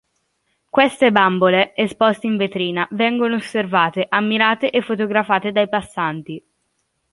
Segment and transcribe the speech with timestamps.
[0.67, 6.43] Queste bambole esposte in vetrina vengono osservate, ammirate e fotografate dai passanti.